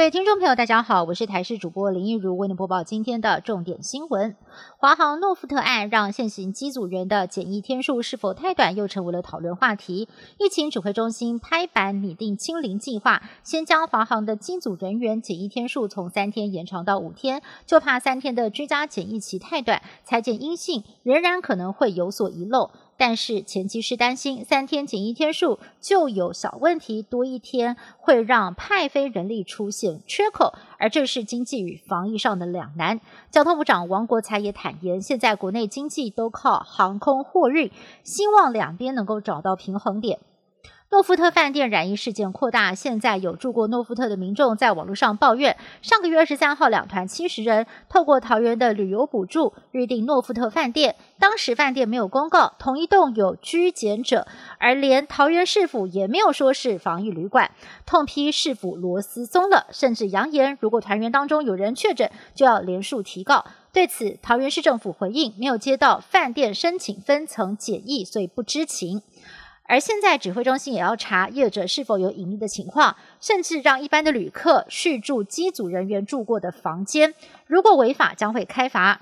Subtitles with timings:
[0.00, 4.34] 各位听众朋友，大家好，我是台视主播林一如，为您播报今天的重点新闻。
[4.78, 10.08] 华航诺富特案让现行机组员的检疫天数是否太短，又成为了讨论话题。
[10.38, 22.70] 疫情指挥中心拍板拟定清零计划，先将华航的机组人员检疫天数从三天延长到五天，就怕三天的居家检疫期太短，裁检阴性仍然可能会有所遗漏。
[23.00, 33.00] 但是前期是担心三天仅一天数就有小问题，多一天会让派飞人力出现缺口，而这是经济与防疫上的两难。
[33.30, 37.70] 交通部长王国才也坦言，现在国内经济都靠航空货运，
[38.04, 40.18] 希望两边能够找到平衡点。
[40.92, 54.26] 诺富特饭店染疫事件扩大，现在有住过诺富特的民众在网络上抱怨，上个月二十三号，两团七十人透过桃园的旅游补助预订诺富特饭店，当时饭店没有公告同一栋有居检者，
[54.58, 57.52] 而连桃园市府也没有说是防疫旅馆，
[57.86, 63.44] 痛批市府螺丝松了，甚至扬言如果团员当中有人确诊，就要连数提告。
[63.72, 69.02] 对此，桃园市政府回应没有接到饭店申请分层检疫，所以不知情。
[69.70, 77.14] 而现在指挥中心也要查业者是否有隐匿的情况，甚至让一般的旅客续住机组人员住过的房间，
[77.46, 79.00] 如果违法将会开罚。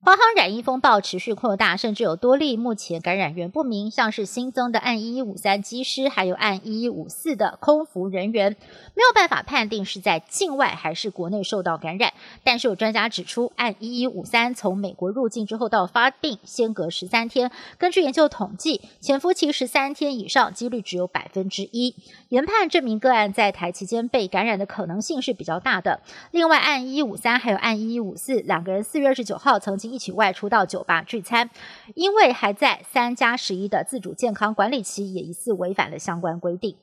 [0.00, 8.56] 华航染疫风暴持续扩大，甚至有多例目前感染源不明，像是新增的案一一五三机师，还有案一一五四的空服人员，
[8.94, 12.12] 没有办法判定是在境外还是国内受到感染。
[12.44, 17.50] 但是有专家指出，按一一五三从美国入境之后到发病，先隔十三天。
[17.76, 21.96] 根据研究统计，潜伏期十三天以上，几率只有百分之一。
[22.28, 26.00] 研判这名个案在台期间被感染的可能性是比较大的。
[26.30, 29.87] 另外，案一一五三还有案一一五四两个人，四月二十九号曾经。
[29.90, 31.50] 一起外出到酒吧聚餐，
[31.94, 36.76] 因为还在三加十一的自主健康管理期，也疑似违反了相关规定。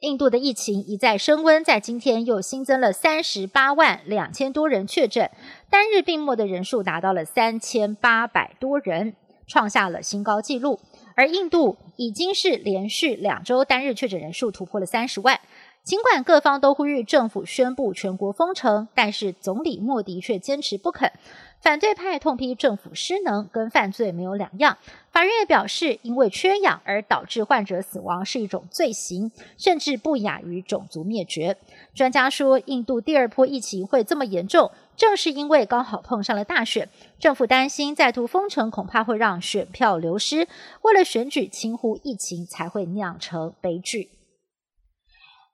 [0.00, 5.30] 印度的疫情一再升温，在今天又新增了三十八万两千多人确诊，
[5.70, 9.14] 单日病末的人数达到了三千八百多人，
[9.46, 10.80] 创下了新高纪录。
[11.14, 15.40] 而印度已经是连续两周单日确诊人数突破了三十万。
[15.84, 21.12] 尽管各方都呼吁政府宣布全国封城，但是总理莫迪却坚持不肯。
[21.60, 24.76] 反对派痛批政府失能，跟犯罪没有两样。
[25.10, 31.56] 法院也表示，因为缺氧而导致患者死亡是一种罪行，甚至不亚于种族灭绝。
[31.94, 36.88] 专家说，印度第二波疫情会这么严重，正是因为刚好碰上了大选。
[37.18, 40.46] 政府担心再度封城，恐怕会让选票流失。
[40.82, 44.10] 为了选举轻忽疫情，才会酿成悲剧。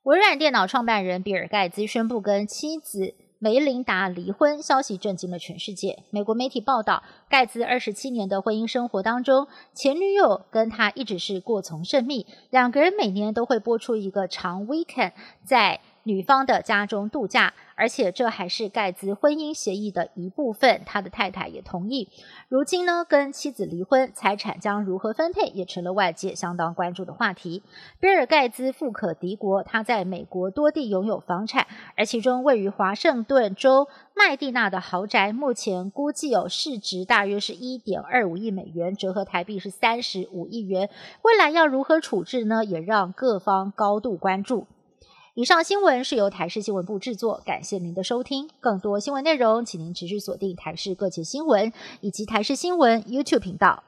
[0.05, 6.03] 微软电脑创办人比尔·盖茨宣布跟妻子梅琳达离婚，消息震惊了全世界。
[6.11, 15.13] 美国媒体报道，盖茨二十七年的婚姻生活当中，前女友跟他一直是过从甚密，两个人每年都会播出一个长 weekend
[15.45, 15.81] 在。
[16.05, 20.83] 女方的家中度假，而且这还是盖茨婚姻协议的一部分。
[20.85, 22.09] 他的太太也同意。
[22.49, 27.63] 如今呢，跟妻子离婚，财产将如何分配，也成了外界相当关注的话题。
[28.01, 40.91] 比尔盖茨富可敌国，他在美国多地拥有房产，而其中位于华盛顿州麦蒂娜的豪宅，目前估计有市值大约是一点二五亿美元，折合台币是三十五亿元。
[41.23, 42.65] 未来要如何处置呢？
[42.65, 44.67] 也让各方高度关注。
[45.35, 48.51] 以上新闻是由台视新闻部制作，感谢您的收听。
[48.61, 51.73] 更多新闻内容，请您持续锁定台视各界新闻
[52.03, 53.83] 以及台视新闻 YouTube 频道。